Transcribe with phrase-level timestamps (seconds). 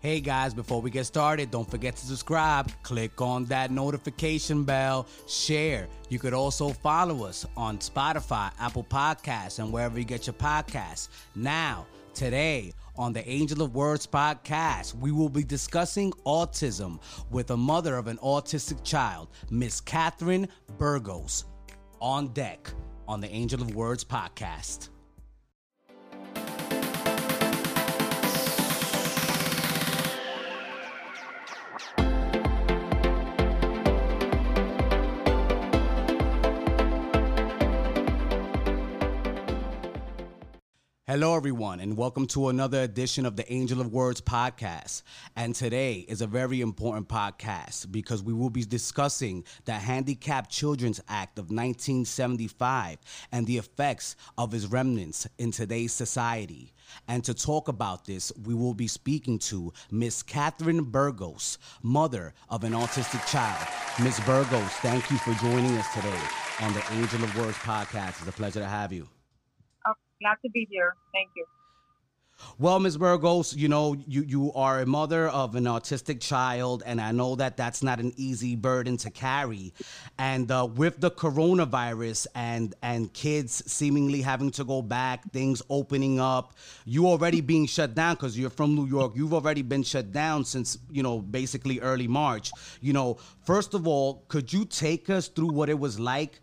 [0.00, 2.70] Hey guys, before we get started, don't forget to subscribe.
[2.84, 5.88] Click on that notification bell, share.
[6.08, 11.08] You could also follow us on Spotify, Apple Podcasts, and wherever you get your podcasts.
[11.34, 11.84] Now,
[12.14, 17.00] today on the Angel of Words podcast, we will be discussing autism
[17.32, 20.46] with a mother of an autistic child, Miss Catherine
[20.78, 21.46] Burgos,
[22.00, 22.70] on deck
[23.08, 24.90] on the Angel of Words podcast.
[41.10, 45.00] Hello, everyone, and welcome to another edition of the Angel of Words podcast.
[45.36, 51.00] And today is a very important podcast because we will be discussing the Handicapped Children's
[51.08, 52.98] Act of 1975
[53.32, 56.74] and the effects of its remnants in today's society.
[57.08, 62.64] And to talk about this, we will be speaking to Miss Catherine Burgos, mother of
[62.64, 63.66] an autistic child.
[64.04, 66.20] Miss Burgos, thank you for joining us today
[66.60, 68.20] on the Angel of Words podcast.
[68.20, 69.08] It's a pleasure to have you
[70.20, 70.94] glad to be here.
[71.12, 71.44] Thank you.
[72.58, 72.96] Well, Ms.
[72.96, 77.34] Burgos, you know, you, you are a mother of an autistic child, and I know
[77.36, 79.72] that that's not an easy burden to carry.
[80.18, 86.20] And uh, with the coronavirus and, and kids seemingly having to go back, things opening
[86.20, 89.12] up, you already being shut down because you're from New York.
[89.16, 92.52] You've already been shut down since, you know, basically early March.
[92.80, 96.40] You know, first of all, could you take us through what it was like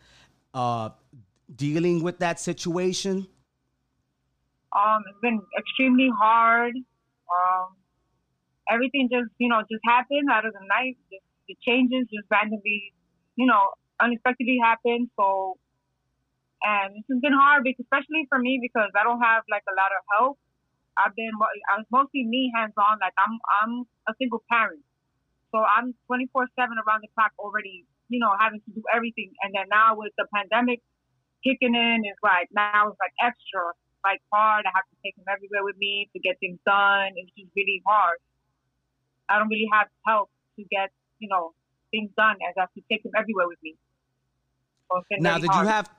[0.54, 0.90] uh,
[1.56, 3.28] dealing with that situation?
[4.76, 6.76] Um, it's been extremely hard.
[7.32, 7.80] Um,
[8.70, 11.00] everything just, you know, just happened out of the night.
[11.12, 12.92] Just, the changes just randomly,
[13.38, 15.10] you know, unexpectedly happened.
[15.16, 15.58] So,
[16.66, 19.76] and this has been hard, because, especially for me because I don't have like a
[19.78, 20.36] lot of help.
[20.98, 21.32] I've been,
[21.70, 22.98] I was mostly me hands on.
[23.04, 24.80] Like I'm, I'm a single parent,
[25.52, 27.86] so I'm 24 seven around the clock already.
[28.08, 30.80] You know, having to do everything, and then now with the pandemic
[31.44, 34.64] kicking in, it's like now it's like extra like hard.
[34.70, 37.18] I have to take him everywhere with me to get things done.
[37.18, 38.22] It's just really hard.
[39.28, 41.54] I don't really have help to get, you know,
[41.90, 43.76] things done as I have to take him everywhere with me.
[44.92, 45.66] So now, really did hard.
[45.66, 45.90] you have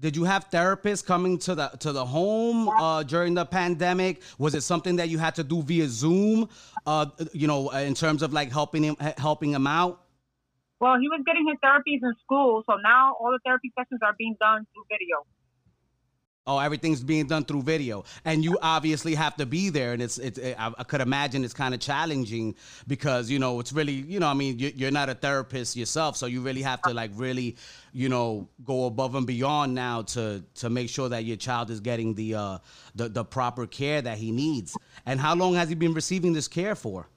[0.00, 4.22] did you have therapists coming to the to the home uh, during the pandemic?
[4.38, 6.48] Was it something that you had to do via Zoom?
[6.86, 10.04] Uh, you know, in terms of like helping him helping him out.
[10.80, 14.14] Well, he was getting his therapies in school, so now all the therapy sessions are
[14.16, 15.26] being done through video
[16.48, 18.04] oh everything's being done through video.
[18.24, 19.92] And you obviously have to be there.
[19.92, 22.56] And it's it's it, I, I, could imagine it's kind of challenging
[22.88, 26.16] because you know it's really you know i mean you, you're not a therapist yourself.
[26.16, 27.56] So you really have to like really
[27.92, 31.80] you know go above and beyond now to to make sure that your child is
[31.80, 32.58] getting the uh
[32.94, 34.76] the, the proper care that he needs.
[35.06, 37.08] And how long has he been receiving this care for?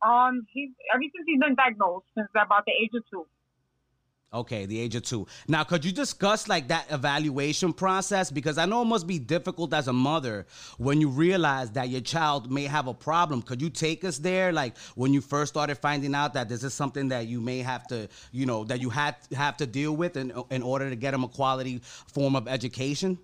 [0.00, 3.26] Um he's ever since he's been diagnosed since about the age of two
[4.34, 5.28] Okay, the age of two.
[5.46, 8.32] Now, could you discuss like that evaluation process?
[8.32, 10.46] Because I know it must be difficult as a mother
[10.76, 13.42] when you realize that your child may have a problem.
[13.42, 16.74] Could you take us there, like when you first started finding out that this is
[16.74, 20.16] something that you may have to, you know, that you had have to deal with
[20.16, 23.18] in in order to get him a quality form of education?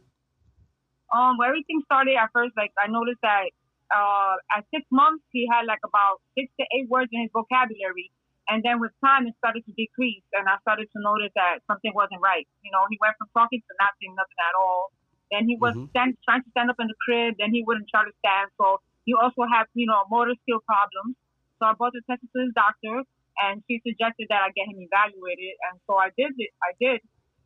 [1.13, 2.53] Um, well, everything started at first.
[2.57, 3.51] Like I noticed that
[3.91, 8.13] uh, at six months he had like about six to eight words in his vocabulary
[8.51, 11.95] and then with time, it started to decrease, and I started to notice that something
[11.95, 12.51] wasn't right.
[12.67, 14.91] You know, he went from talking to not saying nothing at all.
[15.31, 15.95] Then he was mm-hmm.
[15.95, 17.39] stand, trying to stand up in the crib.
[17.39, 18.51] Then he wouldn't try to stand.
[18.59, 21.15] So he also had, you know, motor skill problems.
[21.63, 23.07] So I brought the test to his doctor,
[23.39, 25.55] and she suggested that I get him evaluated.
[25.71, 26.51] And so I did it.
[26.59, 26.99] I did.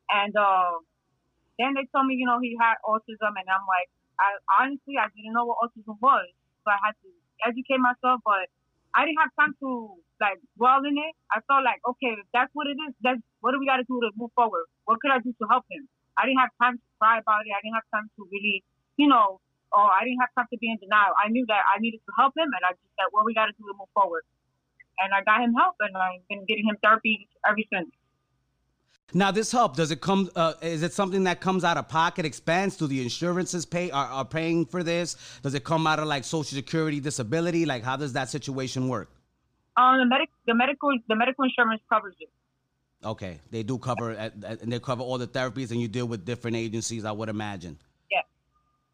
[0.08, 0.80] And uh,
[1.60, 5.12] then they told me, you know, he had autism, and I'm like, I honestly I
[5.12, 6.28] didn't know what autism was,
[6.62, 7.10] so I had to
[7.44, 8.22] educate myself.
[8.24, 8.48] But
[8.94, 11.14] I didn't have time to like dwell in it.
[11.34, 13.86] I felt like, okay, if that's what it is, that's what do we got to
[13.90, 14.70] do to move forward?
[14.86, 15.90] What could I do to help him?
[16.14, 17.50] I didn't have time to cry about it.
[17.50, 18.62] I didn't have time to really,
[18.96, 19.42] you know,
[19.74, 21.10] or I didn't have time to be in denial.
[21.18, 23.50] I knew that I needed to help him, and I just said, what we got
[23.50, 24.22] to do to move forward.
[25.02, 27.90] And I got him help, and I've been getting him therapy ever since.
[29.16, 30.28] Now, this help does it come?
[30.34, 32.76] Uh, is it something that comes out of pocket expense?
[32.76, 35.16] Do the insurances pay are, are paying for this?
[35.42, 37.64] Does it come out of like Social Security disability?
[37.64, 39.10] Like, how does that situation work?
[39.76, 42.28] Um, the medic, the medical, the medical insurance covers it.
[43.04, 46.56] Okay, they do cover, and they cover all the therapies, and you deal with different
[46.56, 47.04] agencies.
[47.04, 47.78] I would imagine.
[48.10, 48.22] Yeah.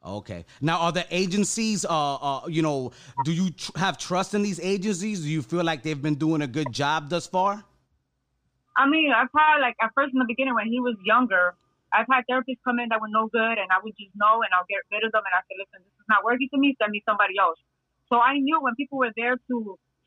[0.04, 0.44] Okay.
[0.60, 2.92] Now, are the agencies, uh, uh you know,
[3.24, 5.20] do you tr- have trust in these agencies?
[5.20, 7.64] Do you feel like they've been doing a good job thus far?
[8.80, 11.52] I mean, I've had like at first in the beginning when he was younger,
[11.92, 14.48] I've had therapists come in that were no good, and I would just know, and
[14.56, 16.72] I'll get rid of them, and I said, listen, this is not working to me.
[16.80, 17.60] Send me somebody else.
[18.08, 19.56] So I knew when people were there to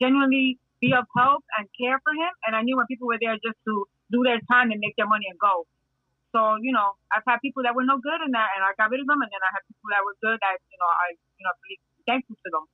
[0.01, 3.37] genuinely be of help and care for him, and I knew when people were there
[3.45, 5.69] just to do their time and make their money and go.
[6.33, 8.89] So you know, I've had people that were no good in that, and I got
[8.89, 11.13] rid of them, and then I had people that were good that you know I
[11.13, 11.77] you know really
[12.09, 12.65] thankful to them.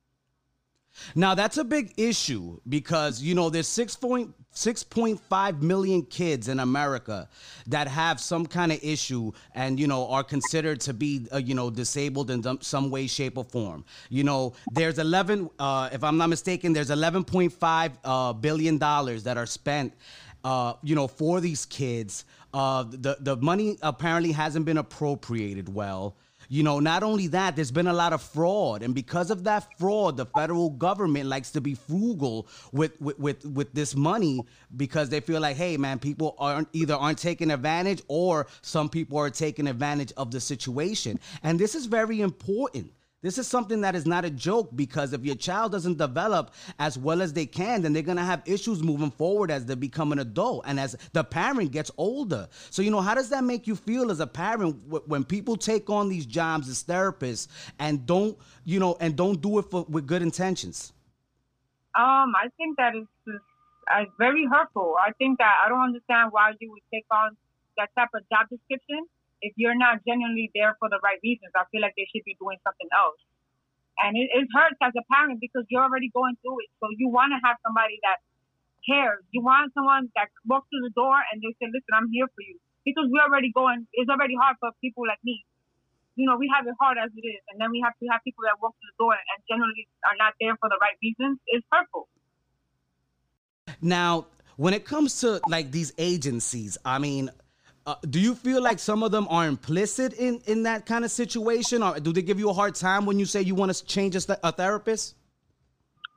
[1.14, 6.02] Now that's a big issue because you know there's six point six point five million
[6.02, 7.28] kids in America
[7.66, 11.54] that have some kind of issue and you know are considered to be uh, you
[11.54, 13.84] know disabled in some way, shape, or form.
[14.08, 18.78] You know there's eleven, uh, if I'm not mistaken, there's eleven point five uh, billion
[18.78, 19.94] dollars that are spent,
[20.44, 22.24] uh, you know, for these kids.
[22.52, 26.16] Uh, the the money apparently hasn't been appropriated well
[26.52, 29.78] you know, not only that, there's been a lot of fraud, and because of that
[29.78, 34.44] fraud, the federal government likes to be frugal with with with, with this money
[34.76, 39.16] because they feel like, hey, man, people aren't either aren't taking advantage or some people
[39.16, 42.90] are taking advantage of the situation, and this is very important
[43.22, 46.96] this is something that is not a joke because if your child doesn't develop as
[46.96, 50.18] well as they can, then they're to have issues moving forward as they become an
[50.18, 52.48] adult and as the parent gets older.
[52.70, 54.76] So, you know, how does that make you feel as a parent
[55.06, 59.58] when people take on these jobs as therapists and don't, you know, and don't do
[59.58, 60.94] it for, with good intentions?
[61.94, 64.94] Um, I think that is uh, very hurtful.
[64.98, 67.36] I think that I don't understand why you would take on
[67.76, 69.06] that type of job description
[69.42, 72.36] if you're not genuinely there for the right reasons, I feel like they should be
[72.40, 73.20] doing something else.
[74.00, 76.70] And it, it hurts as a parent because you're already going through it.
[76.80, 78.24] So you want to have somebody that
[78.84, 79.20] cares.
[79.30, 82.40] You want someone that walks through the door and they say, listen, I'm here for
[82.40, 82.56] you.
[82.84, 85.44] Because we're already going, it's already hard for people like me.
[86.16, 87.40] You know, we have it hard as it is.
[87.52, 90.16] And then we have to have people that walk through the door and generally are
[90.16, 91.38] not there for the right reasons.
[91.48, 92.08] It's hurtful.
[93.80, 94.26] Now,
[94.56, 97.30] when it comes to like these agencies, I mean,
[97.86, 101.10] uh, do you feel like some of them are implicit in in that kind of
[101.10, 103.84] situation, or do they give you a hard time when you say you want to
[103.84, 105.16] change a, a therapist?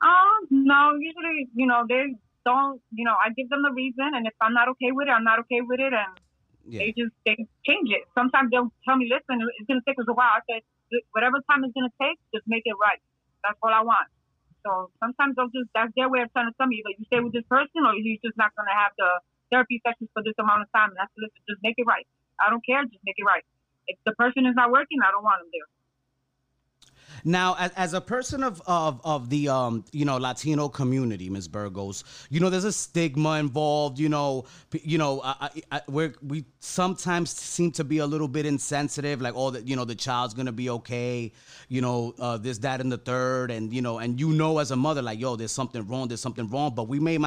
[0.02, 0.94] Um, no.
[1.00, 2.14] Usually, you know, they
[2.44, 2.80] don't.
[2.92, 5.24] You know, I give them the reason, and if I'm not okay with it, I'm
[5.24, 6.12] not okay with it, and
[6.68, 6.80] yeah.
[6.80, 8.04] they just they change it.
[8.14, 10.62] Sometimes they'll tell me, "Listen, it's gonna take us a while." I said,
[11.12, 13.00] "Whatever time it's gonna take, just make it right.
[13.42, 14.08] That's all I want."
[14.64, 17.20] So sometimes they'll just that's their way of trying to tell me, either you stay
[17.20, 19.10] with this person, or you're just not gonna have the
[19.54, 20.90] therapy sessions for this amount of time.
[20.90, 22.06] And I said, listen, just make it right.
[22.42, 22.82] I don't care.
[22.90, 23.46] Just make it right.
[23.86, 25.70] If the person is not working, I don't want them there.
[27.24, 31.48] Now, as, as a person of, of of the um you know Latino community, Ms.
[31.48, 33.98] Burgos, you know there's a stigma involved.
[33.98, 38.44] You know, you know, I, I, we we sometimes seem to be a little bit
[38.46, 41.32] insensitive, like oh, that you know the child's gonna be okay,
[41.68, 44.70] you know, uh, this, that, and the third, and you know, and you know as
[44.70, 47.18] a mother, like yo, there's something wrong, there's something wrong, but we may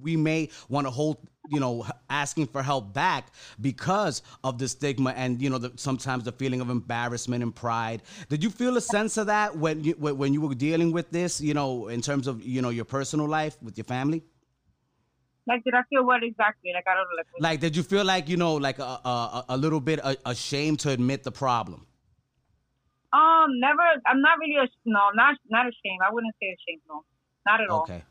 [0.00, 1.18] we may want to hold
[1.50, 3.28] you know asking for help back
[3.60, 8.02] because of the stigma and you know the, sometimes the feeling of embarrassment and pride.
[8.28, 11.40] Did you feel a sense of that when you when you were dealing with this
[11.40, 14.22] you know in terms of you know your personal life with your family?
[15.46, 16.72] Like did i feel what exactly?
[16.74, 19.44] Like i don't know like, like did you feel like you know like a, a,
[19.50, 21.86] a little bit ashamed to admit the problem?
[23.12, 26.00] Um never i'm not really a, no not not ashamed.
[26.06, 27.04] I wouldn't say ashamed no.
[27.46, 27.82] Not at all.
[27.82, 28.02] Okay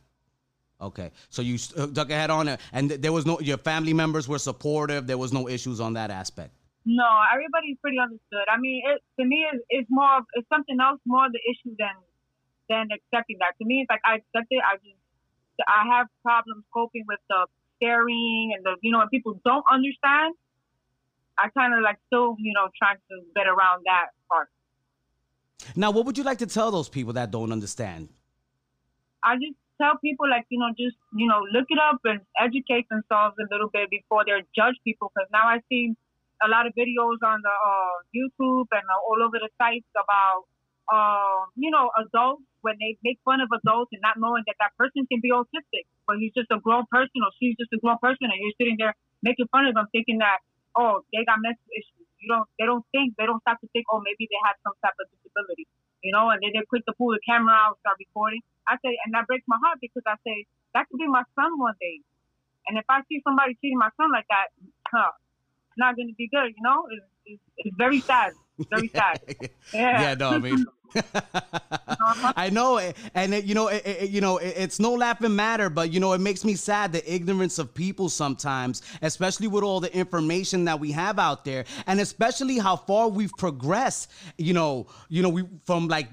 [0.81, 4.27] Okay, so you stuck uh, ahead on it, and there was no your family members
[4.27, 5.07] were supportive.
[5.07, 6.51] There was no issues on that aspect.
[6.85, 8.45] No, everybody's pretty understood.
[8.51, 11.95] I mean, it, to me, it's, it's more it's something else more the issue than
[12.69, 13.57] than accepting that.
[13.59, 14.61] To me, it's like I accept it.
[14.61, 14.99] I just
[15.65, 20.35] I have problems coping with the staring and the you know when people don't understand.
[21.37, 24.49] I kind of like still you know trying to get around that part.
[25.75, 28.09] Now, what would you like to tell those people that don't understand?
[29.23, 32.87] I just tell people like you know just you know look it up and educate
[32.89, 35.11] themselves a little bit before they judge people.
[35.13, 35.95] Because now I see
[36.43, 40.43] a lot of videos on the uh, YouTube and uh, all over the sites about
[40.91, 44.73] uh, you know adults when they make fun of adults and not knowing that that
[44.73, 47.97] person can be autistic, but he's just a grown person or she's just a grown
[48.01, 50.41] person and you're sitting there making fun of them, thinking that
[50.75, 52.05] oh they got mental issues.
[52.19, 54.73] You don't they don't think they don't stop to think oh maybe they have some
[54.81, 55.69] type of disability,
[56.05, 58.45] you know, and then they're quick to pull the camera out, start recording.
[58.69, 60.45] I say, and that breaks my heart because I say
[60.77, 62.05] that could be my son one day,
[62.69, 64.53] and if I see somebody treating my son like that,
[64.85, 65.11] huh,
[65.73, 66.53] it's not going to be good.
[66.53, 68.33] You know, it's, it's, it's very sad.
[68.69, 69.21] Very sad.
[69.73, 70.01] Yeah.
[70.01, 70.13] yeah.
[70.15, 70.65] No, I mean.
[72.37, 72.79] I know,
[73.13, 76.13] and it, you know, it, it, you know, it's no laughing matter, but you know,
[76.13, 80.79] it makes me sad the ignorance of people sometimes, especially with all the information that
[80.79, 84.11] we have out there, and especially how far we've progressed.
[84.37, 86.07] You know, you know, we from like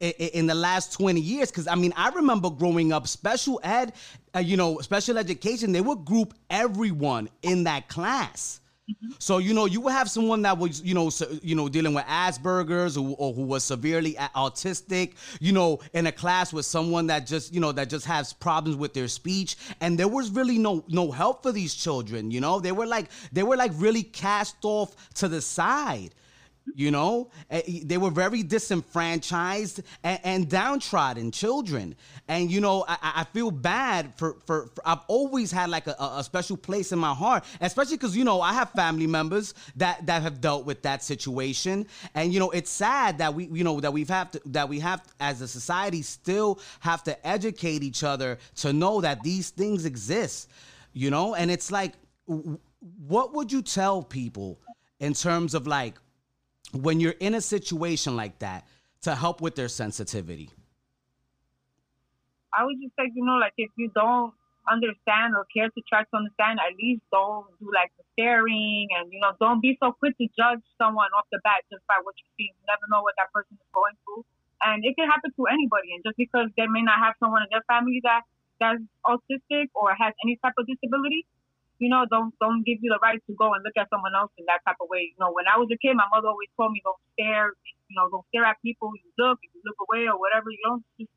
[0.00, 3.94] in the last 20 years because i mean i remember growing up special ed
[4.34, 9.14] uh, you know special education they would group everyone in that class Mm-hmm.
[9.18, 11.92] So you know, you would have someone that was, you know, so, you know, dealing
[11.92, 17.08] with Asperger's or, or, who was severely autistic, you know, in a class with someone
[17.08, 20.56] that just, you know, that just has problems with their speech, and there was really
[20.56, 22.30] no no help for these children.
[22.30, 26.14] You know, they were like they were like really cast off to the side
[26.74, 27.30] you know?
[27.50, 31.94] Eh, they were very disenfranchised and, and downtrodden children.
[32.28, 35.94] And you know i, I feel bad for, for, for, i've always had like a,
[36.00, 40.04] a special place in my heart especially because you know i have family members that
[40.06, 41.86] that have dealt with that situation.
[42.14, 44.80] And you know it's sad that we you know that we've have to that we
[44.80, 49.84] have as a society still have to educate each other to know that these things
[49.84, 50.50] exist
[50.96, 51.34] you know?
[51.34, 51.92] And it's like
[52.26, 54.58] what would you tell people
[54.98, 55.98] in terms of like
[56.82, 58.66] when you're in a situation like that
[59.02, 60.50] to help with their sensitivity?
[62.52, 64.32] I would just say, you know, like if you don't
[64.66, 69.12] understand or care to try to understand, at least don't do like the staring and,
[69.12, 72.16] you know, don't be so quick to judge someone off the bat just by what
[72.18, 72.50] you see.
[72.50, 74.24] You never know what that person is going through.
[74.64, 75.94] And it can happen to anybody.
[75.94, 78.24] And just because they may not have someone in their family that
[78.58, 81.28] that's autistic or has any type of disability,
[81.78, 84.32] you know, don't don't give you the right to go and look at someone else
[84.40, 85.12] in that type of way.
[85.12, 87.52] You know, when I was a kid, my mother always told me don't stare,
[87.88, 88.92] you know, don't stare at people.
[88.96, 90.48] You look, you look away or whatever.
[90.48, 91.12] You don't just,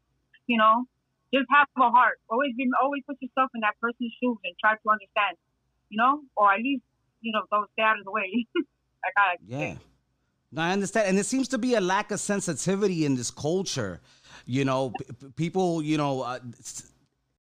[0.48, 0.84] you know,
[1.32, 2.20] just have a heart.
[2.28, 5.40] Always be, always put yourself in that person's shoes and try to understand.
[5.88, 6.84] You know, or at least,
[7.24, 8.28] you know, don't stay out of the way.
[9.04, 9.76] like I yeah.
[10.52, 14.02] No, I understand, and it seems to be a lack of sensitivity in this culture.
[14.46, 15.82] You know, p- people.
[15.82, 16.40] You know, uh,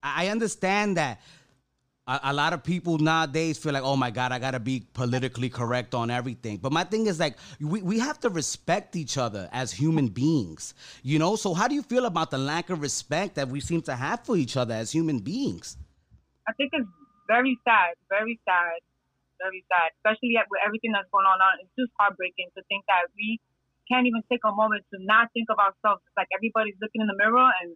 [0.01, 1.19] I understand that
[2.07, 5.95] a, lot of people nowadays feel like, oh my God, I gotta be politically correct
[5.95, 6.57] on everything.
[6.57, 10.75] But my thing is like, we, we have to respect each other as human beings,
[11.01, 11.35] you know?
[11.35, 14.24] So how do you feel about the lack of respect that we seem to have
[14.24, 15.77] for each other as human beings?
[16.47, 16.88] I think it's
[17.27, 18.85] very sad, very sad,
[19.41, 21.39] very sad, especially with everything that's going on.
[21.62, 23.41] It's just heartbreaking to think that we
[23.89, 26.05] can't even take a moment to not think of ourselves.
[26.05, 27.74] It's like everybody's looking in the mirror and,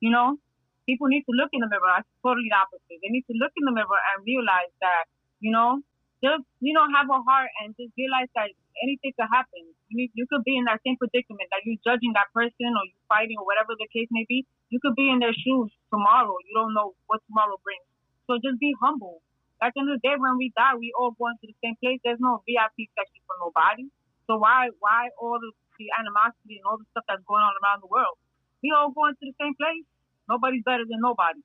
[0.00, 0.40] you know,
[0.86, 1.98] people need to look in the mirror.
[1.98, 2.98] It's totally the opposite.
[3.02, 5.10] They need to look in the mirror and realize that,
[5.42, 5.82] you know,
[6.24, 8.48] just, you know, have a heart and just realize that
[8.80, 9.62] anything could happen.
[9.92, 13.06] You, you could be in that same predicament that you're judging that person or you're
[13.10, 14.48] fighting or whatever the case may be.
[14.72, 16.34] You could be in their shoes tomorrow.
[16.48, 17.86] You don't know what tomorrow brings.
[18.26, 19.22] So just be humble.
[19.62, 21.76] At the end of the day, when we die, we all going to the same
[21.80, 22.00] place.
[22.04, 23.88] There's no VIP section for nobody.
[24.28, 27.80] So why, why all the, the animosity and all the stuff that's going on around
[27.80, 28.20] the world?
[28.60, 29.86] We all going to the same place.
[30.28, 31.40] Nobody's better than nobody.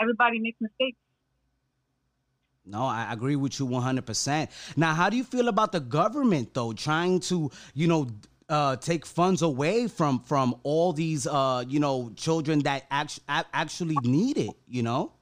[0.00, 0.98] Everybody makes mistakes.
[2.66, 4.48] No, I agree with you 100%.
[4.76, 8.08] Now, how do you feel about the government though trying to, you know,
[8.48, 13.96] uh, take funds away from from all these uh, you know, children that act- actually
[14.02, 15.12] need it, you know?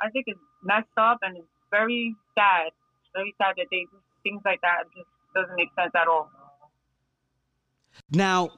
[0.00, 2.68] I think it's messed up and it's very sad.
[2.68, 3.86] It's very sad that they
[4.22, 4.84] things like that.
[4.96, 6.30] Just doesn't make sense at all.
[8.10, 8.50] Now,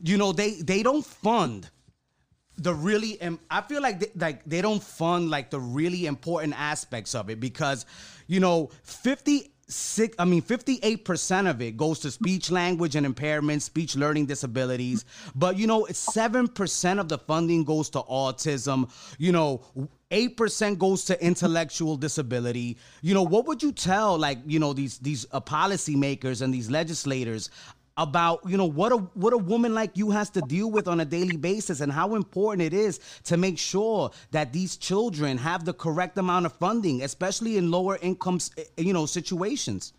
[0.00, 1.70] you know, they they don't fund
[2.58, 3.18] the really
[3.50, 7.40] I feel like they, like they don't fund like the really important aspects of it
[7.40, 7.84] because
[8.26, 13.94] you know 56 I mean 58% of it goes to speech language and impairment speech
[13.94, 15.04] learning disabilities.
[15.34, 18.90] But you know it's 7% of the funding goes to autism.
[19.18, 19.62] You know
[20.10, 22.78] 8% goes to intellectual disability.
[23.02, 26.70] You know what would you tell like you know these these uh, policymakers and these
[26.70, 27.50] legislators
[27.96, 31.00] about you know what a what a woman like you has to deal with on
[31.00, 35.64] a daily basis and how important it is to make sure that these children have
[35.64, 39.94] the correct amount of funding especially in lower incomes eh, you know situations.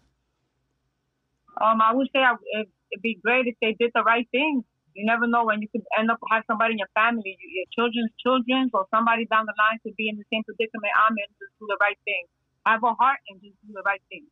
[1.60, 4.64] Um i would say it'd be great if they did the right thing.
[4.94, 8.12] You never know when you could end up have somebody in your family your children's
[8.22, 11.46] children or somebody down the line could be in the same predicament i'm in to
[11.60, 12.26] do the right thing.
[12.68, 14.26] Have a heart and just do the right thing.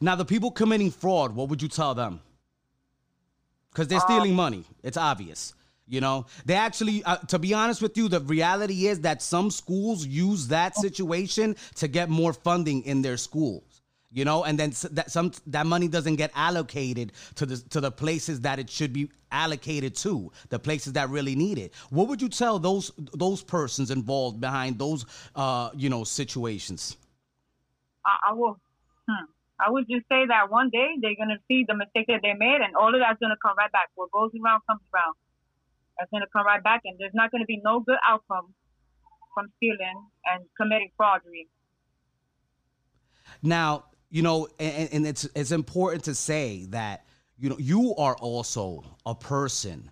[0.00, 2.20] Now the people committing fraud what would you tell them
[3.72, 4.64] because they're stealing um, money.
[4.82, 5.54] It's obvious.
[5.86, 9.50] You know, they actually, uh, to be honest with you, the reality is that some
[9.50, 13.82] schools use that situation to get more funding in their schools.
[14.14, 17.90] You know, and then that some that money doesn't get allocated to the to the
[17.90, 21.72] places that it should be allocated to, the places that really need it.
[21.88, 26.98] What would you tell those those persons involved behind those uh, you know situations?
[28.04, 28.60] I, I will.
[29.08, 29.24] Hmm.
[29.64, 32.60] I would just say that one day they're gonna see the mistake that they made,
[32.60, 33.88] and all of that's gonna come right back.
[33.94, 35.14] What goes around comes around.
[35.98, 38.54] That's gonna come right back, and there's not gonna be no good outcome
[39.34, 41.48] from stealing and committing forgery.
[43.42, 47.06] Now, you know, and, and it's it's important to say that
[47.38, 49.90] you know you are also a person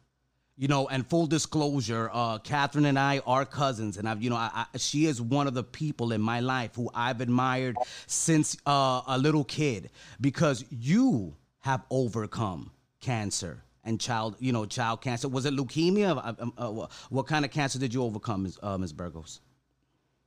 [0.60, 4.36] you know, and full disclosure, uh, Catherine and I are cousins, and I've, you know,
[4.36, 8.58] I, I, she is one of the people in my life who I've admired since
[8.66, 9.88] uh, a little kid
[10.20, 15.30] because you have overcome cancer and child, you know, child cancer.
[15.30, 16.18] Was it leukemia?
[16.18, 18.58] Uh, um, uh, what kind of cancer did you overcome, Ms.
[18.62, 18.92] Uh, Ms.
[18.92, 19.40] Burgos?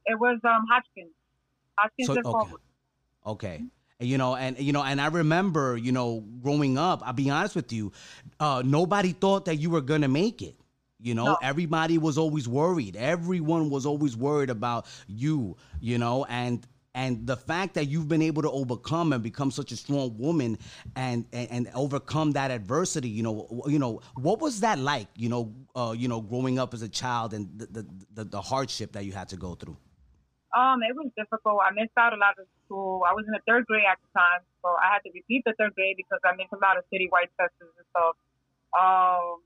[0.07, 1.13] It was um, Hodgkin's.
[1.77, 2.57] Hodgkin's so,
[3.25, 3.59] okay.
[3.59, 3.63] Okay
[4.03, 7.55] you know and you know and i remember you know growing up i'll be honest
[7.55, 7.91] with you
[8.39, 10.55] uh nobody thought that you were gonna make it
[10.99, 11.37] you know no.
[11.41, 17.35] everybody was always worried everyone was always worried about you you know and and the
[17.35, 20.57] fact that you've been able to overcome and become such a strong woman
[20.95, 25.29] and and, and overcome that adversity you know you know what was that like you
[25.29, 28.91] know uh, you know growing up as a child and the, the the, the hardship
[28.91, 29.77] that you had to go through
[30.55, 31.57] um, it was difficult.
[31.65, 33.05] I missed out a lot of school.
[33.05, 35.53] I was in the third grade at the time, so I had to repeat the
[35.61, 38.17] third grade because I missed a lot of citywide tests and stuff.
[38.73, 39.45] Um,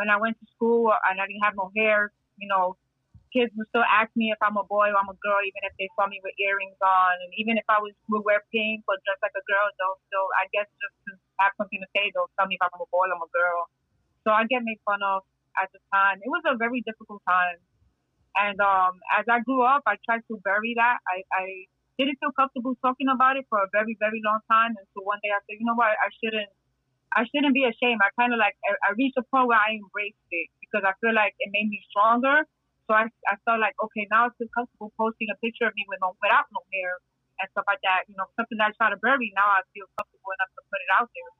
[0.00, 2.08] when I went to school and I didn't have no hair,
[2.40, 2.80] you know,
[3.28, 5.76] kids would still ask me if I'm a boy or I'm a girl, even if
[5.76, 8.96] they saw me with earrings on, and even if I was would wear pink or
[9.04, 11.10] dress like a girl, they'll still, I guess, just to
[11.44, 13.68] have something to say, they'll tell me if I'm a boy or I'm a girl.
[14.24, 15.28] So I get made fun of
[15.60, 16.24] at the time.
[16.24, 17.60] It was a very difficult time.
[18.38, 21.02] And um, as I grew up, I tried to bury that.
[21.10, 21.44] I, I
[21.98, 24.78] didn't feel comfortable talking about it for a very, very long time.
[24.78, 26.48] And so one day I said, you know what, I shouldn't,
[27.10, 27.98] I shouldn't be ashamed.
[27.98, 30.94] I kind of like, I, I reached a point where I embraced it because I
[31.02, 32.46] feel like it made me stronger.
[32.86, 35.84] So I, I felt like, okay, now I feel comfortable posting a picture of me
[35.90, 36.96] with no, without no hair
[37.42, 38.06] and stuff like that.
[38.08, 39.34] You know, something that I try to bury.
[39.36, 41.30] Now I feel comfortable enough to put it out there.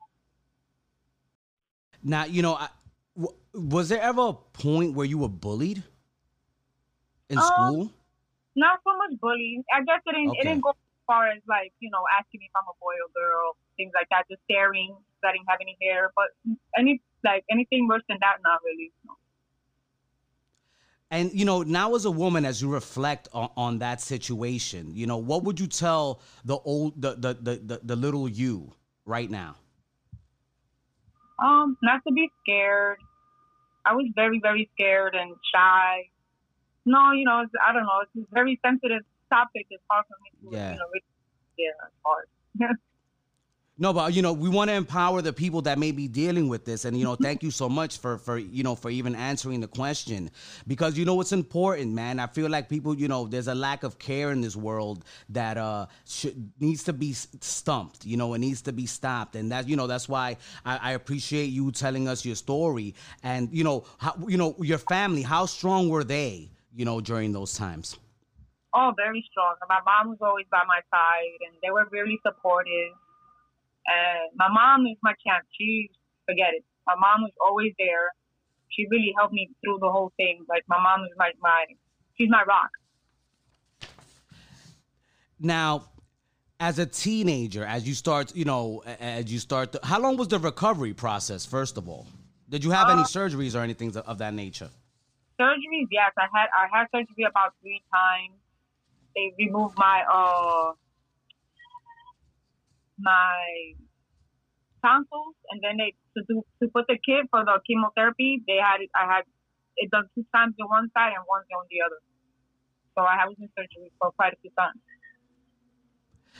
[2.03, 2.69] Now, you know, I,
[3.17, 5.83] w- was there ever a point where you were bullied?
[7.29, 7.91] in um, school?
[8.59, 9.63] Not so much bullying.
[9.71, 10.39] I guess it didn't, okay.
[10.39, 12.91] it didn't go as far as like you know asking me if I'm a boy
[12.99, 14.27] or girl, things like that.
[14.29, 16.27] Just staring, I didn't have any hair, but
[16.77, 18.91] any like anything worse than that, not really.
[19.07, 19.13] No.
[21.09, 25.07] And you know, now as a woman, as you reflect on, on, that situation, you
[25.07, 28.73] know, what would you tell the old, the, the the, the the little you
[29.05, 29.55] right now?
[31.41, 32.97] Um, not to be scared.
[33.85, 36.09] I was very, very scared and shy
[36.85, 38.01] no, you know, I don't know.
[38.03, 39.67] It's a very sensitive topic.
[39.69, 40.73] It's hard for me to, yeah.
[40.73, 40.85] you know,
[41.57, 42.27] yeah, it's hard.
[43.81, 46.65] No, but you know, we want to empower the people that may be dealing with
[46.65, 49.61] this, and you know, thank you so much for for you know for even answering
[49.61, 50.29] the question
[50.67, 52.19] because you know it's important, man.
[52.19, 55.57] I feel like people, you know, there's a lack of care in this world that
[55.57, 58.05] uh should, needs to be stumped.
[58.05, 60.91] You know, it needs to be stopped, and that you know that's why I, I
[60.91, 65.45] appreciate you telling us your story, and you know, how you know your family, how
[65.45, 66.51] strong were they?
[66.75, 67.97] You know, during those times?
[68.73, 69.55] Oh, very strong.
[69.67, 72.93] My mom was always by my side, and they were really supportive.
[73.87, 75.45] And my mom is my champ.
[75.57, 75.89] She
[76.27, 76.63] forget it.
[76.85, 78.13] My mom was always there.
[78.69, 80.45] She really helped me through the whole thing.
[80.47, 81.65] Like my mom is my my
[82.17, 82.69] she's my rock.
[85.39, 85.85] Now,
[86.59, 90.27] as a teenager, as you start, you know, as you start, to, how long was
[90.27, 91.45] the recovery process?
[91.45, 92.05] First of all,
[92.49, 94.69] did you have uh, any surgeries or anything of that nature?
[95.39, 98.35] Surgeries, yes, I had I had surgery about three times.
[99.15, 100.73] They removed my uh
[102.99, 103.73] my
[104.83, 108.43] tonsils, and then they to do to put the kit for the chemotherapy.
[108.47, 108.83] They had.
[108.93, 109.23] I had
[109.77, 112.01] it done two times on one side and once on the other.
[112.97, 114.79] So I was in surgery for quite a few times.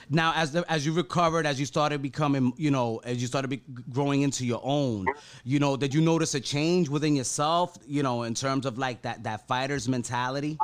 [0.08, 3.48] Now, as the, as you recovered, as you started becoming, you know, as you started
[3.48, 5.06] be growing into your own,
[5.44, 9.02] you know, did you notice a change within yourself, you know, in terms of like
[9.02, 10.58] that that fighter's mentality,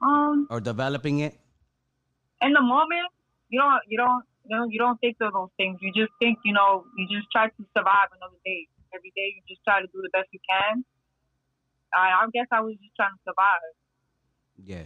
[0.00, 1.38] um, or developing it?
[2.42, 3.08] In the moment,
[3.48, 5.78] you don't, you don't, you know, you don't think of those things.
[5.80, 8.68] You just think, you know, you just try to survive another day.
[8.94, 10.84] Every day, you just try to do the best you can.
[11.92, 13.74] I, I guess I was just trying to survive.
[14.62, 14.84] Yeah.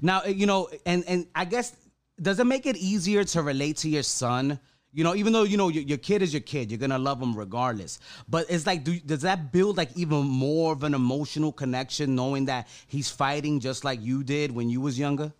[0.00, 1.76] Now, you know, and and I guess
[2.20, 4.60] does it make it easier to relate to your son?
[4.92, 7.22] You know, even though you know your, your kid is your kid, you're gonna love
[7.22, 8.00] him regardless.
[8.28, 12.46] But it's like, do, does that build like even more of an emotional connection, knowing
[12.46, 15.32] that he's fighting just like you did when you was younger?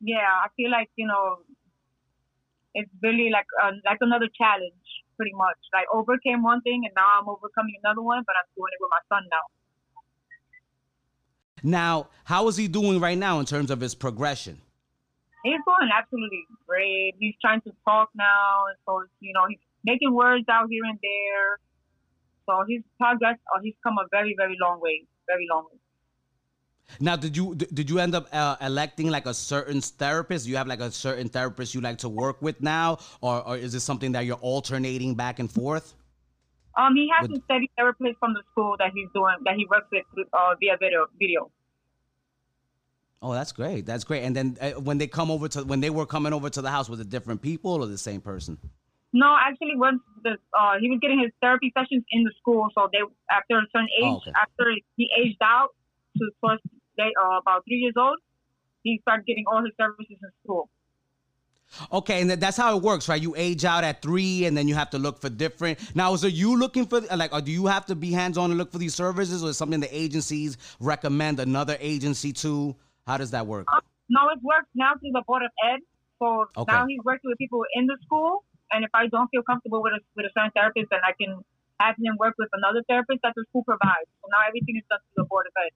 [0.00, 1.38] Yeah, I feel like you know,
[2.74, 4.86] it's really like uh, like another challenge,
[5.16, 5.58] pretty much.
[5.74, 8.90] Like overcame one thing, and now I'm overcoming another one, but I'm doing it with
[8.90, 9.44] my son now.
[11.66, 14.60] Now, how is he doing right now in terms of his progression?
[15.42, 17.14] He's doing absolutely great.
[17.18, 21.58] He's trying to talk now, so you know he's making words out here and there.
[22.46, 25.78] So his progress, oh, he's come a very, very long way, very long way.
[27.00, 30.46] Now, did you did you end up uh, electing like a certain therapist?
[30.46, 33.74] You have like a certain therapist you like to work with now, or, or is
[33.74, 35.94] it something that you're alternating back and forth?
[36.76, 39.66] Um, he has with, a steady therapist from the school that he's doing that he
[39.66, 41.06] works with uh, via video.
[41.18, 41.50] Video.
[43.22, 43.86] Oh, that's great.
[43.86, 44.22] That's great.
[44.24, 46.70] And then uh, when they come over to when they were coming over to the
[46.70, 48.58] house, was it different people or the same person?
[49.12, 52.88] No, actually, once the uh, he was getting his therapy sessions in the school, so
[52.92, 52.98] they
[53.30, 54.32] after a certain age, oh, okay.
[54.36, 55.70] after he aged out
[56.18, 56.60] to towards
[56.98, 58.18] they uh, about three years old,
[58.82, 60.68] he started getting all his services in school.
[61.92, 63.20] Okay, and that's how it works, right?
[63.20, 65.78] You age out at three, and then you have to look for different.
[65.96, 68.50] Now, is it you looking for like, or do you have to be hands on
[68.50, 72.76] and look for these services, or is something the agencies recommend another agency to?
[73.06, 73.66] How does that work?
[73.72, 75.80] Um, no, it works now through the board of ed.
[76.18, 76.72] So okay.
[76.72, 79.92] now he's working with people in the school, and if I don't feel comfortable with
[79.92, 81.44] a with a certain therapist, then I can
[81.78, 84.08] have him work with another therapist that the school provides.
[84.22, 85.72] So now everything is done through the board of ed.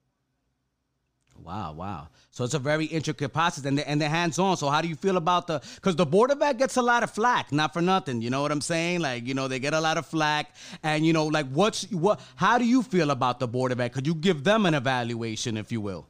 [1.43, 2.07] Wow, wow.
[2.29, 4.57] So it's a very intricate process and they're, and they're hands on.
[4.57, 7.01] So how do you feel about the, because the Board of Ed gets a lot
[7.03, 8.21] of flack, not for nothing.
[8.21, 8.99] You know what I'm saying?
[8.99, 10.55] Like, you know, they get a lot of flack.
[10.83, 13.89] And, you know, like what's, what, how do you feel about the Board of Ed?
[13.89, 16.07] Could you give them an evaluation, if you will?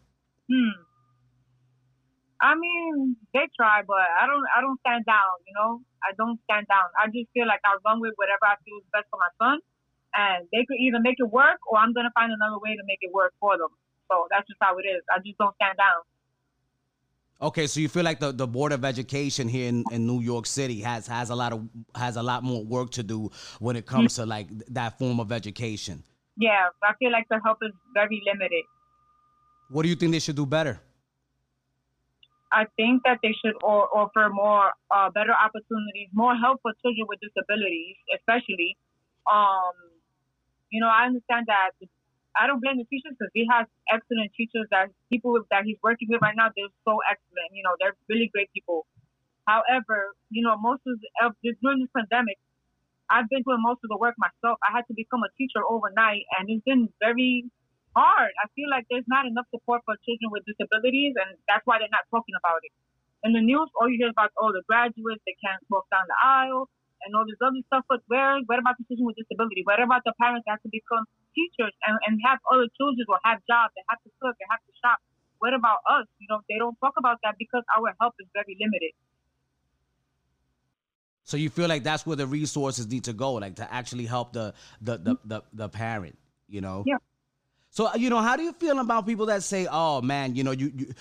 [0.51, 0.81] Hmm.
[2.41, 5.85] I mean, they try, but I don't, I don't stand down, you know?
[6.01, 6.89] I don't stand down.
[6.97, 9.61] I just feel like I'll run with whatever I feel is best for my son.
[10.17, 12.83] And they could either make it work or I'm going to find another way to
[12.89, 13.69] make it work for them.
[14.09, 15.05] So that's just how it is.
[15.13, 16.01] I just don't stand down.
[17.41, 20.45] Okay, so you feel like the, the Board of Education here in, in New York
[20.45, 23.87] City has has a lot of has a lot more work to do when it
[23.87, 26.03] comes to like that form of education.
[26.37, 28.63] Yeah, I feel like the help is very limited.
[29.69, 30.81] What do you think they should do better?
[32.51, 37.19] I think that they should offer more uh, better opportunities, more help for children with
[37.23, 38.75] disabilities, especially.
[39.23, 39.71] Um,
[40.69, 41.71] you know, I understand that
[42.35, 46.07] I don't blame the teachers because he has excellent teachers that people that he's working
[46.11, 46.51] with right now.
[46.55, 47.55] They're so excellent.
[47.55, 48.87] You know, they're really great people.
[49.47, 52.39] However, you know, most of, of during this pandemic,
[53.09, 54.59] I've been doing most of the work myself.
[54.63, 57.51] I had to become a teacher overnight, and it's been very
[57.95, 58.31] hard.
[58.39, 61.91] I feel like there's not enough support for children with disabilities, and that's why they're
[61.91, 62.73] not talking about it.
[63.23, 66.09] In the news, all you hear about all oh, the graduates they can't walk down
[66.09, 66.65] the aisle
[67.05, 67.85] and all this other stuff.
[67.85, 69.61] But where, what about the children with disability?
[69.61, 73.19] What about the parents that have to become teachers and, and have other children or
[73.23, 74.99] have jobs, they have to cook, they have to shop.
[75.39, 76.05] What about us?
[76.19, 78.93] You know, they don't talk about that because our help is very limited.
[81.23, 84.33] So you feel like that's where the resources need to go, like to actually help
[84.33, 86.83] the the the, the, the parent, you know?
[86.85, 86.97] Yeah.
[87.71, 90.51] So you know, how do you feel about people that say, "Oh man, you know,
[90.51, 90.93] you you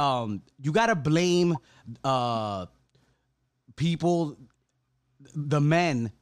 [0.00, 1.56] um you got to blame
[2.04, 2.66] uh
[3.76, 4.36] people
[5.34, 6.12] the men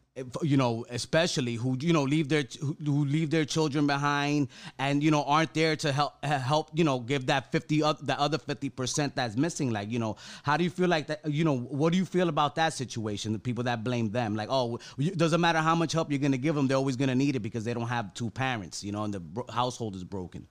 [0.42, 5.11] you know, especially who you know leave their who leave their children behind and you
[5.11, 9.14] know aren't there to help help you know give that fifty that other fifty percent
[9.16, 9.70] that's missing.
[9.70, 11.20] Like you know, how do you feel like that?
[11.31, 13.33] You know, what do you feel about that situation?
[13.33, 14.78] The people that blame them, like oh,
[15.16, 17.64] doesn't matter how much help you're gonna give them, they're always gonna need it because
[17.64, 20.46] they don't have two parents, you know, and the household is broken.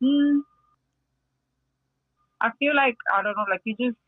[0.00, 0.40] Hmm.
[2.40, 3.98] I feel like I don't know, like you just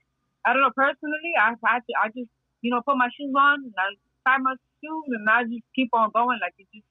[0.45, 1.33] I don't know personally.
[1.39, 2.31] I I, I just
[2.63, 3.95] you know put my shoes on and I
[4.27, 6.39] tie my shoes and I just keep on going.
[6.41, 6.87] Like it just,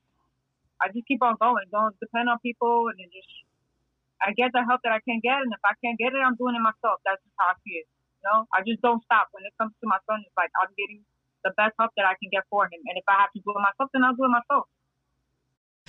[0.81, 1.67] I just keep on going.
[1.71, 3.31] Don't depend on people and just,
[4.19, 6.35] I get the help that I can get, and if I can't get it, I'm
[6.35, 6.99] doing it myself.
[7.07, 7.87] That's just how I it.
[8.19, 10.19] You know, I just don't stop when it comes to my son.
[10.27, 10.99] It's like I'm getting
[11.47, 13.55] the best help that I can get for him, and if I have to do
[13.55, 14.67] it myself, then I'll do it myself.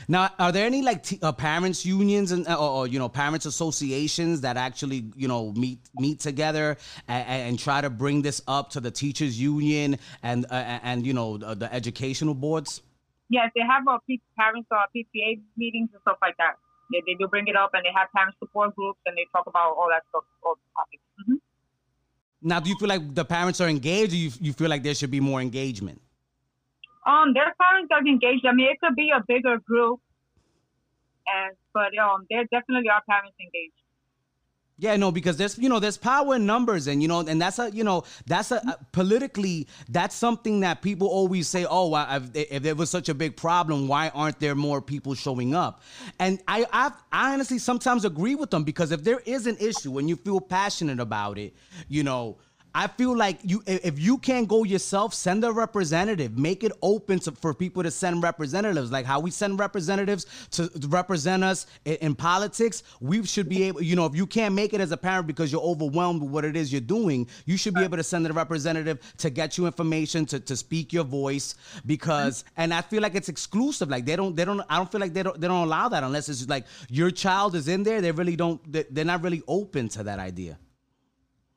[0.08, 3.08] Now, are there any like t- uh, parents unions and uh, or, or, you know
[3.08, 6.76] parents associations that actually you know meet meet together
[7.08, 11.12] and, and try to bring this up to the teachers union and uh, and you
[11.12, 12.82] know the, the, educational boards?
[13.28, 13.98] Yes, they have uh,
[14.36, 16.56] parents or PTA meetings and stuff like that.
[16.90, 19.46] They, they do bring it up and they have parent support groups and they talk
[19.46, 21.02] about all that stuff, all topics.
[21.22, 21.36] Mm-hmm.
[22.42, 24.94] Now, do you feel like the parents are engaged, or you you feel like there
[24.94, 26.00] should be more engagement?
[27.06, 28.44] Um, their parents are engaged.
[28.44, 30.00] I mean, it could be a bigger group,
[31.26, 33.80] and but um, there definitely are parents engaged.
[34.80, 37.58] Yeah, no, because there's you know there's power in numbers, and you know, and that's
[37.58, 41.66] a you know that's a, politically that's something that people always say.
[41.68, 45.54] Oh, I, if there was such a big problem, why aren't there more people showing
[45.54, 45.82] up?
[46.18, 49.98] And I I've, I honestly sometimes agree with them because if there is an issue
[49.98, 51.54] and you feel passionate about it,
[51.88, 52.38] you know
[52.74, 56.38] I feel like you if you can't go yourself, send a representative.
[56.38, 58.92] Make it open to, for people to send representatives.
[58.92, 62.82] Like how we send representatives to represent us in, in, politics.
[63.00, 65.50] We should be able, you know, if you can't make it as a parent because
[65.50, 68.32] you're overwhelmed with what it is you're doing, you should be able to send a
[68.32, 71.56] representative to get you information to, to speak your voice.
[71.86, 72.60] Because mm-hmm.
[72.62, 73.88] and I feel like it's exclusive.
[73.88, 76.04] Like they don't they don't I don't feel like they don't they don't allow that
[76.04, 78.00] unless it's like your child is in there.
[78.00, 78.60] They really don't.
[78.70, 80.58] They're not really open to that idea.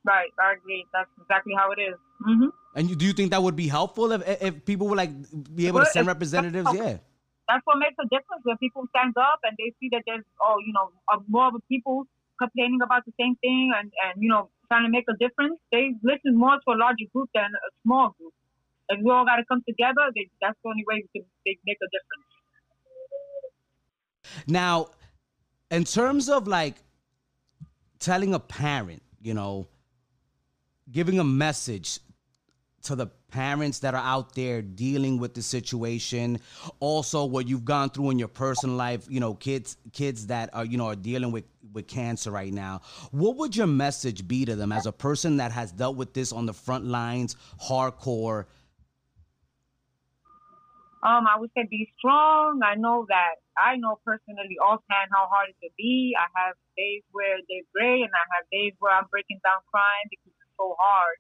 [0.05, 0.85] Right, I agree.
[0.93, 1.95] That's exactly how it is.
[2.27, 2.49] Mm-hmm.
[2.75, 5.11] And you, do you think that would be helpful if if people would like
[5.55, 6.67] be able to send representatives?
[6.73, 6.97] Yeah.
[7.47, 10.57] That's what makes a difference when people stand up and they see that there's oh
[10.65, 10.91] you know
[11.27, 12.03] more of people
[12.39, 15.59] complaining about the same thing and and you know trying to make a difference.
[15.71, 18.33] They listen more to a larger group than a small group.
[18.89, 21.59] If we all got to come together, they, that's the only way we can make
[21.65, 22.27] a difference.
[24.47, 24.87] Now,
[25.71, 26.75] in terms of like
[27.99, 29.67] telling a parent, you know,
[30.91, 31.99] giving a message
[32.83, 36.39] to the parents that are out there dealing with the situation.
[36.79, 40.65] Also what you've gone through in your personal life you know kids kids that are
[40.65, 42.81] you know are dealing with with cancer right now.
[43.11, 46.31] What would your message be to them as a person that has dealt with this
[46.31, 48.45] on the front lines hardcore?
[51.03, 52.59] Um i would say be strong.
[52.63, 56.13] I know that i know personally offhand how hard it can be.
[56.19, 60.09] I have days where they're great and i have days where i'm breaking down crying
[60.09, 61.17] because so hard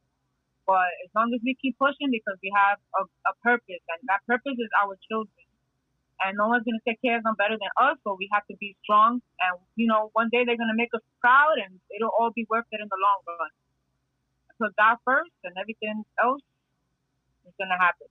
[0.65, 4.23] but as long as we keep pushing, because we have a, a purpose, and that
[4.27, 5.43] purpose is our children,
[6.23, 7.99] and no one's gonna take care of them better than us.
[8.07, 11.03] So we have to be strong, and you know, one day they're gonna make us
[11.19, 13.51] proud, and it'll all be worth it in the long run.
[14.59, 16.41] Put God first, and everything else
[17.45, 18.07] is gonna happen.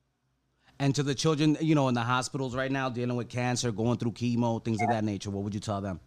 [0.79, 3.97] And to the children, you know, in the hospitals right now, dealing with cancer, going
[3.97, 6.01] through chemo, things of that nature, what would you tell them?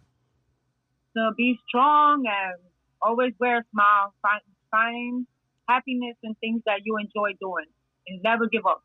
[1.16, 2.60] To be strong and
[3.00, 4.12] always wear a smile.
[4.20, 5.26] Find, find
[5.68, 7.66] happiness and things that you enjoy doing
[8.06, 8.82] and never give up.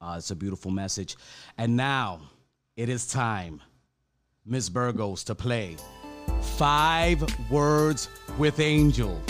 [0.00, 1.16] Uh, it's a beautiful message.
[1.56, 2.20] And now
[2.76, 3.60] it is time,
[4.44, 5.76] Miss Burgos, to play
[6.56, 9.20] Five Words with Angel.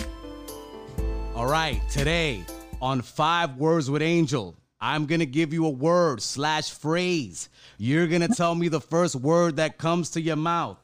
[1.34, 2.44] All right, today
[2.80, 7.48] on Five Words with Angel, I'm gonna give you a word slash phrase.
[7.78, 10.78] You're gonna tell me the first word that comes to your mouth.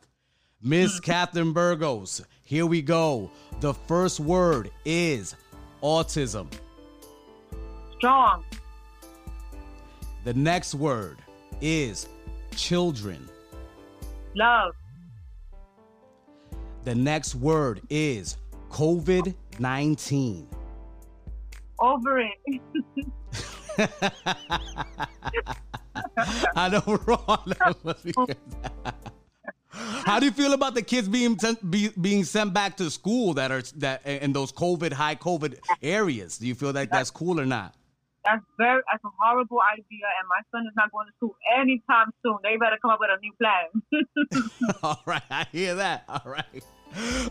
[0.63, 3.31] Miss Catherine Burgos, here we go.
[3.61, 5.37] The first word is
[5.85, 6.49] autism.
[7.97, 8.43] Strong.
[10.25, 11.19] The next word
[11.61, 12.09] is
[12.57, 13.29] children.
[14.35, 14.75] Love.
[16.83, 18.37] The next word is
[18.69, 20.49] COVID 19.
[21.79, 22.33] Over it.
[26.57, 27.53] I know we're wrong.
[30.05, 33.35] How do you feel about the kids being sent, be, being sent back to school
[33.35, 36.39] that are that in those COVID high COVID areas?
[36.39, 37.75] Do you feel like that's cool or not?
[38.25, 42.13] That's very that's a horrible idea, and my son is not going to school anytime
[42.23, 42.37] soon.
[42.43, 44.79] They better come up with a new plan.
[44.83, 46.05] All right, I hear that.
[46.09, 46.63] All right.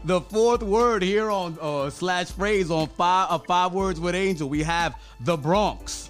[0.06, 4.50] The fourth word here on uh, slash phrase on five uh, five words with Angel,
[4.50, 6.10] we have the Bronx.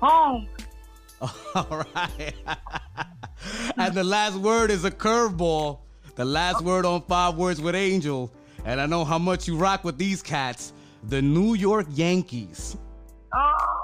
[0.00, 0.46] Home.
[1.54, 2.34] All right.
[3.78, 5.78] And the last word is a curveball.
[6.16, 8.30] The last word on five words with Angel.
[8.64, 10.72] And I know how much you rock with these cats.
[11.04, 12.76] The New York Yankees.
[13.32, 13.82] Oh,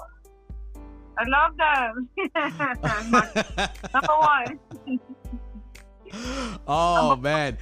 [1.16, 2.08] I love them.
[3.94, 4.58] Number one.
[6.66, 7.56] oh man,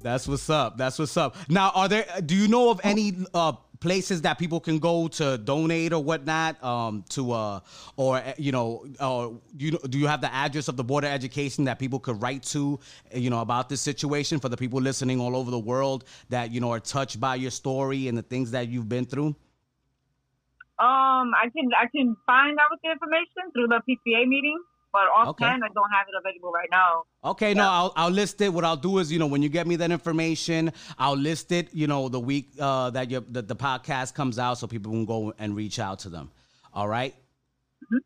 [0.00, 0.76] that's what's up.
[0.76, 1.36] That's what's up.
[1.48, 2.06] Now, are there?
[2.24, 6.62] Do you know of any uh, places that people can go to donate or whatnot
[6.62, 7.60] um, to uh,
[7.96, 11.64] or you know or you do you have the address of the board of education
[11.64, 12.78] that people could write to
[13.14, 16.60] you know about this situation for the people listening all over the world that you
[16.60, 19.34] know are touched by your story and the things that you've been through?
[20.78, 24.58] Um i can i can find out the information through the PTA meeting
[24.92, 25.70] but offhand, okay.
[25.70, 27.04] I don't have it available right now.
[27.24, 27.54] Okay, yeah.
[27.54, 28.52] no, I'll, I'll list it.
[28.52, 31.68] What I'll do is, you know, when you get me that information, I'll list it,
[31.72, 35.04] you know, the week uh, that your, the, the podcast comes out so people can
[35.04, 36.30] go and reach out to them.
[36.74, 37.14] All right?
[37.84, 37.98] mm-hmm.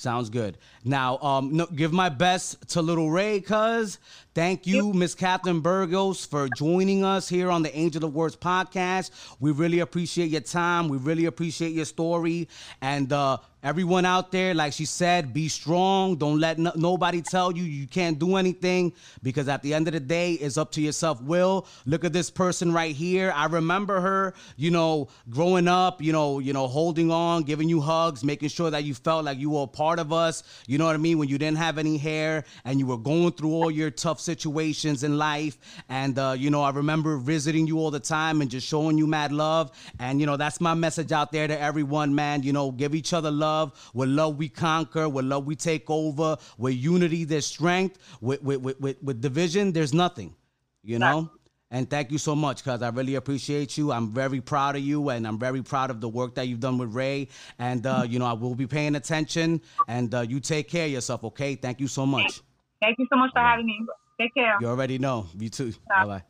[0.00, 0.56] Sounds good.
[0.82, 3.98] Now, um, no, give my best to Little Ray, cuz.
[4.34, 9.10] Thank you, Miss Catherine Burgos, for joining us here on the Angel of Words podcast.
[9.40, 10.88] We really appreciate your time.
[10.88, 12.48] We really appreciate your story.
[12.80, 16.16] And uh, Everyone out there, like she said, be strong.
[16.16, 19.92] Don't let no- nobody tell you you can't do anything because at the end of
[19.92, 21.66] the day, it's up to your self will.
[21.84, 23.30] Look at this person right here.
[23.36, 27.82] I remember her, you know, growing up, you know, you know, holding on, giving you
[27.82, 30.42] hugs, making sure that you felt like you were a part of us.
[30.66, 31.18] You know what I mean?
[31.18, 35.04] When you didn't have any hair and you were going through all your tough situations
[35.04, 35.58] in life.
[35.90, 39.06] And uh, you know, I remember visiting you all the time and just showing you
[39.06, 39.70] mad love.
[39.98, 42.42] And you know, that's my message out there to everyone, man.
[42.42, 43.90] You know, give each other love love.
[43.94, 45.08] With love, we conquer.
[45.08, 46.36] With love, we take over.
[46.58, 47.98] With unity, there's strength.
[48.20, 50.34] With, with, with, with, with division, there's nothing.
[50.82, 51.30] You know?
[51.72, 53.92] And thank you so much, cuz I really appreciate you.
[53.96, 56.78] I'm very proud of you, and I'm very proud of the work that you've done
[56.78, 57.28] with Ray.
[57.60, 59.60] And uh, you know, I will be paying attention.
[59.86, 61.54] And uh, you take care of yourself, okay?
[61.54, 62.42] Thank you so much.
[62.82, 63.86] Thank you so much for having me.
[64.20, 64.56] Take care.
[64.60, 65.26] You already know.
[65.38, 65.72] You too.
[65.88, 66.22] Bye bye.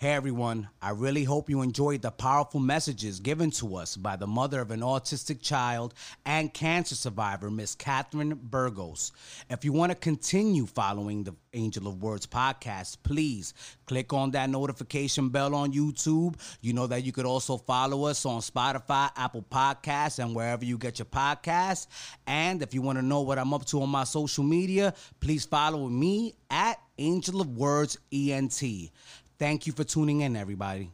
[0.00, 4.26] Hey everyone, I really hope you enjoyed the powerful messages given to us by the
[4.26, 5.94] mother of an autistic child
[6.26, 9.12] and cancer survivor, Miss Catherine Burgos.
[9.48, 13.54] If you want to continue following the Angel of Words podcast, please
[13.86, 16.34] click on that notification bell on YouTube.
[16.60, 20.76] You know that you could also follow us on Spotify, Apple Podcasts, and wherever you
[20.76, 21.86] get your podcasts.
[22.26, 25.46] And if you want to know what I'm up to on my social media, please
[25.46, 28.90] follow me at Angel of Words ENT.
[29.38, 30.90] Thank you for tuning in, everybody.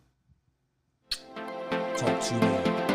[1.96, 2.89] Talk to you later.